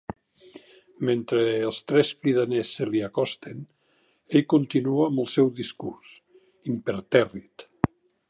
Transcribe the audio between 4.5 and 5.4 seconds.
continua amb el